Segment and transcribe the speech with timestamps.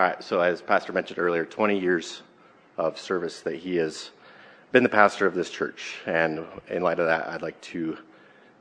[0.00, 2.22] right, so as Pastor mentioned earlier, 20 years
[2.78, 4.10] of service that he has
[4.72, 5.96] been the pastor of this church.
[6.06, 7.98] And in light of that, I'd like to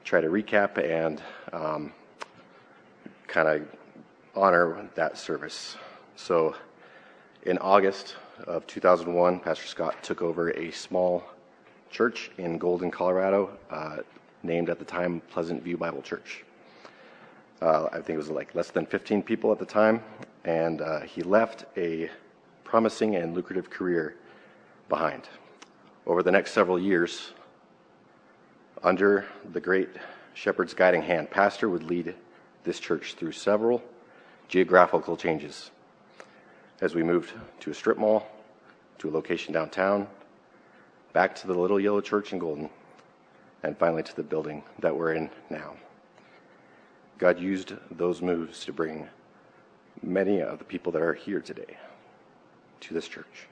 [0.03, 1.21] try to recap and
[1.53, 1.93] um,
[3.27, 3.67] kind of
[4.35, 5.77] honor that service.
[6.15, 6.55] So
[7.43, 8.15] in August
[8.47, 11.23] of 2001, Pastor Scott took over a small
[11.89, 13.97] church in Golden, Colorado, uh,
[14.43, 16.43] named at the time Pleasant View Bible Church.
[17.61, 20.01] Uh, I think it was like less than 15 people at the time,
[20.45, 22.09] and uh, he left a
[22.63, 24.15] promising and lucrative career
[24.87, 25.27] behind.
[26.05, 27.31] Over the next several years,
[28.83, 29.89] under the great
[30.33, 32.15] shepherd's guiding hand, Pastor would lead
[32.63, 33.83] this church through several
[34.47, 35.71] geographical changes
[36.81, 38.27] as we moved to a strip mall,
[38.97, 40.07] to a location downtown,
[41.13, 42.69] back to the little yellow church in Golden,
[43.63, 45.75] and finally to the building that we're in now.
[47.17, 49.09] God used those moves to bring
[50.09, 51.77] many of the people that are here today
[52.81, 53.47] to this church.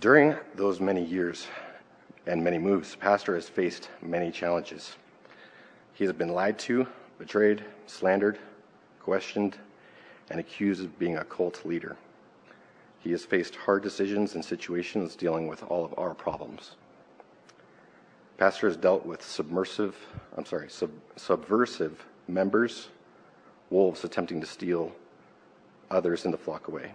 [0.00, 1.46] During those many years
[2.26, 4.96] and many moves, Pastor has faced many challenges.
[5.94, 6.86] He has been lied to,
[7.18, 8.38] betrayed, slandered,
[9.00, 9.58] questioned,
[10.30, 11.96] and accused of being a cult leader.
[13.00, 16.76] He has faced hard decisions and situations dealing with all of our problems.
[18.36, 19.96] Pastor has dealt with submersive,
[20.36, 22.88] I'm sorry, sub, subversive members,
[23.70, 24.92] wolves attempting to steal
[25.90, 26.92] others in the flock away.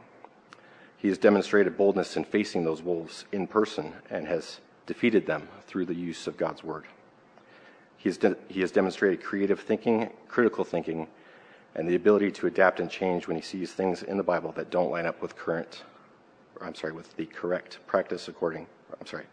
[0.97, 5.85] He has demonstrated boldness in facing those wolves in person and has defeated them through
[5.85, 6.85] the use of God's word.
[7.97, 11.07] He has, de- he has demonstrated creative thinking, critical thinking,
[11.75, 14.69] and the ability to adapt and change when he sees things in the Bible that
[14.69, 15.83] don't line up with current,
[16.61, 18.67] I'm sorry, with the correct practice according,
[18.99, 19.25] I'm sorry,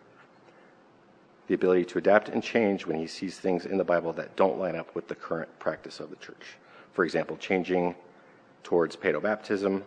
[1.48, 4.58] the ability to adapt and change when he sees things in the Bible that don't
[4.58, 6.56] line up with the current practice of the church.
[6.92, 7.94] For example, changing
[8.62, 9.82] towards paedobaptism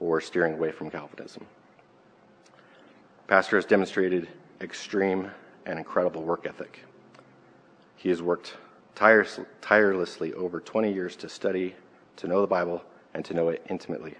[0.00, 1.46] or steering away from Calvinism.
[3.26, 4.28] Pastor has demonstrated
[4.60, 5.30] extreme
[5.66, 6.84] and incredible work ethic.
[7.96, 8.56] He has worked
[8.94, 11.74] tirelessly over 20 years to study
[12.16, 12.82] to know the Bible,
[13.14, 14.14] and to know it intimately.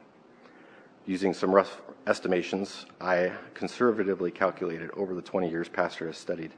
[1.06, 6.52] Using some rough estimations, I conservatively calculated over the 20 years Pastor has studied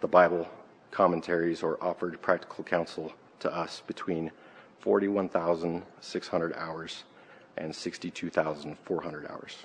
[0.00, 0.48] the Bible,
[0.90, 4.32] commentaries, or offered practical counsel to us between
[4.82, 7.04] 41,600 hours
[7.56, 9.56] and 62,400 hours.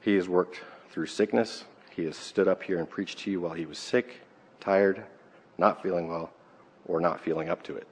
[0.00, 1.64] He has worked through sickness.
[1.94, 4.20] He has stood up here and preached to you while he was sick,
[4.60, 5.04] tired,
[5.58, 6.30] not feeling well,
[6.86, 7.86] or not feeling up to it.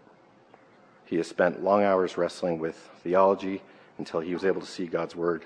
[1.05, 3.63] He has spent long hours wrestling with theology
[3.99, 5.45] until he was able to see God's Word,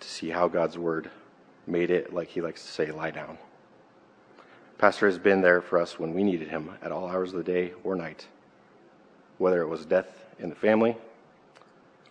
[0.00, 1.10] to see how God's Word
[1.66, 3.36] made it, like he likes to say, lie down.
[4.78, 7.52] Pastor has been there for us when we needed him at all hours of the
[7.52, 8.26] day or night,
[9.40, 10.94] whether it was death in the family,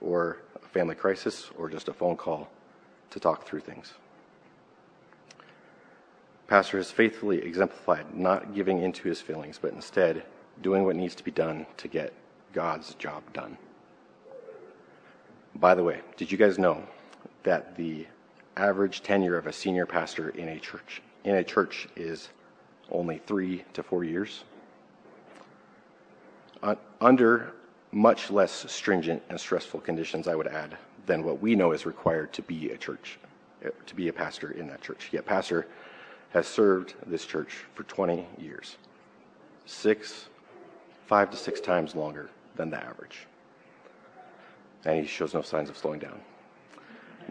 [0.02, 2.50] or a family crisis, or just a phone call
[3.12, 3.94] to talk through things.
[6.48, 10.24] Pastor has faithfully exemplified not giving into his feelings, but instead
[10.64, 12.14] doing what needs to be done to get
[12.52, 13.60] God's job done.
[15.54, 16.82] By the way, did you guys know
[17.44, 18.08] that the
[18.58, 22.30] average tenure of a senior pastor in a church in a church is
[22.92, 24.44] only three to four years?
[27.02, 27.54] Under
[27.92, 32.34] much less stringent and stressful conditions, I would add, than what we know is required
[32.34, 33.18] to be a church,
[33.66, 35.10] uh, to be a pastor in that church.
[35.12, 35.66] Yet, pastor
[36.32, 38.78] has served this church for 20 years,
[39.66, 40.28] six,
[41.08, 43.26] five to six times longer than the average.
[44.86, 46.20] And he shows no signs of slowing down.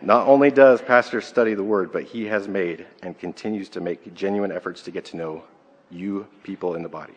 [0.03, 4.15] Not only does Pastor study the Word, but he has made and continues to make
[4.15, 5.45] genuine efforts to get to know
[5.91, 7.15] you, people in the body.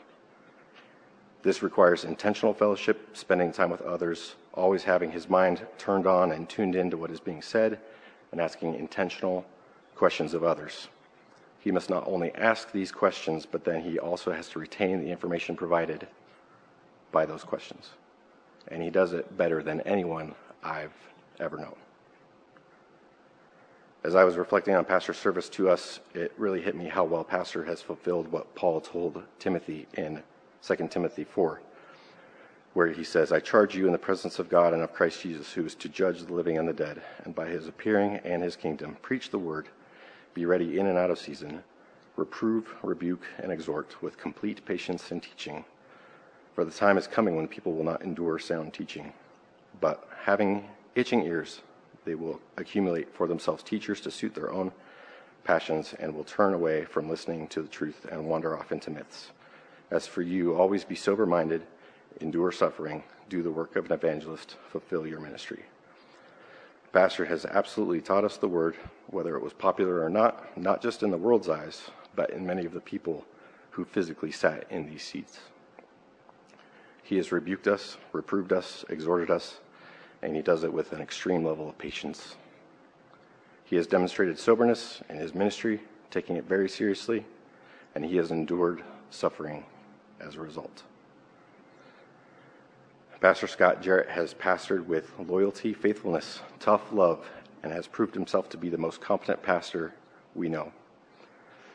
[1.44, 6.48] This requires intentional fellowship, spending time with others, always having his mind turned on and
[6.48, 7.80] tuned in to what is being said,
[8.32, 9.46] and asking intentional
[9.96, 10.88] questions of others.
[11.60, 15.12] He must not only ask these questions, but then he also has to retain the
[15.12, 16.08] information provided
[17.12, 17.92] by those questions
[18.68, 20.94] and he does it better than anyone I've
[21.40, 21.76] ever known.
[24.04, 27.24] As I was reflecting on Pastor's service to us, it really hit me how well
[27.24, 30.24] Pastor has fulfilled what Paul told Timothy in
[30.66, 31.62] 2 Timothy 4,
[32.74, 35.52] where he says, I charge you in the presence of God and of Christ Jesus,
[35.54, 38.56] who is to judge the living and the dead, and by his appearing and his
[38.56, 39.70] kingdom, preach the word,
[40.34, 41.64] be ready in and out of season,
[42.16, 45.66] reprove, rebuke, and exhort with complete patience and teaching.
[46.54, 49.14] For the time is coming when people will not endure sound teaching,
[49.80, 51.62] but having itching ears,
[52.06, 54.72] they will accumulate for themselves teachers to suit their own
[55.44, 59.32] passions and will turn away from listening to the truth and wander off into myths.
[59.92, 61.64] As for you, always be sober minded,
[62.22, 65.66] endure suffering, do the work of an evangelist, fulfill your ministry.
[66.94, 68.78] Pastor has absolutely taught us the word,
[69.08, 72.66] whether it was popular or not, not just in the world's eyes, but in many
[72.66, 73.26] of the people
[73.72, 75.40] who physically sat in these seats.
[77.04, 79.60] He has rebuked us, reproved us, exhorted us,
[80.22, 82.36] and he does it with an extreme level of patience.
[83.66, 87.26] He has demonstrated soberness in his ministry, taking it very seriously,
[87.94, 89.66] and he has endured suffering
[90.22, 90.84] as a result.
[93.22, 97.30] Pastor Scott Jarrett has pastored with loyalty, faithfulness, tough love,
[97.62, 99.94] and has proved himself to be the most competent pastor
[100.34, 100.72] we know.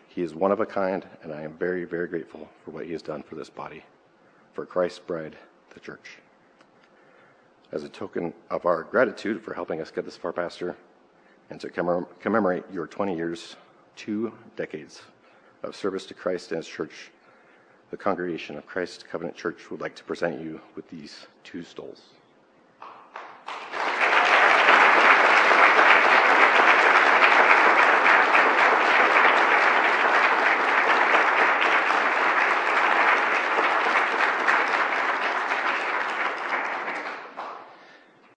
[0.08, 2.90] He is one of a kind, and I am very, very grateful for what he
[2.92, 3.84] has done for this body,
[4.54, 5.36] for Christ's bride,
[5.72, 6.18] the church.
[7.70, 10.74] As a token of our gratitude for helping us get this far, Pastor,
[11.50, 13.54] and to commemorate your 20 years,
[13.94, 15.02] two decades
[15.62, 17.12] of service to Christ and His church,
[17.90, 22.02] the congregation of Christ Covenant Church would like to present you with these two stoles.